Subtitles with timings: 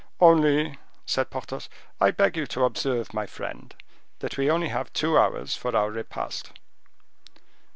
[0.19, 1.69] "Only," said Porthos,
[1.99, 3.75] "I beg you to observe, my friend,
[4.17, 6.51] that we only have two hours for our repast."